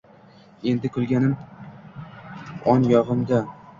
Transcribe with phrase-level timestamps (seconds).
[0.71, 1.35] Endi kulganim
[2.73, 3.45] on yonog’imda